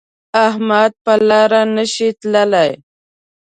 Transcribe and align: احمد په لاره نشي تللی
احمد 0.47 0.91
په 1.03 1.13
لاره 1.29 1.61
نشي 1.75 2.09
تللی 2.19 2.71